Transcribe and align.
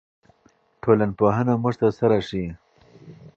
ټولنپوهنه 0.81 1.53
موږ 1.61 1.75
ته 1.79 1.87
څه 1.97 2.05
راښيي؟ 2.09 2.47